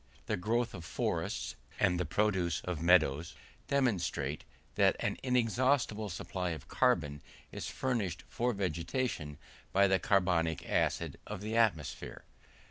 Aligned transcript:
The 0.25 0.35
growth 0.35 0.73
of 0.73 0.83
forests, 0.83 1.55
and 1.79 1.99
the 1.99 2.07
produce 2.07 2.61
of 2.61 2.81
meadows, 2.81 3.35
demonstrate 3.67 4.43
that 4.73 4.95
an 4.99 5.17
inexhaustible 5.21 6.09
quantity 6.09 6.55
of 6.55 6.67
carbon 6.67 7.21
is 7.51 7.69
furnished 7.69 8.23
for 8.27 8.51
vegetation 8.51 9.37
by 9.71 9.85
the 9.87 9.99
carbonic 9.99 10.67
acid 10.67 11.19
of 11.27 11.41
the 11.41 11.55
atmosphere. 11.55 12.23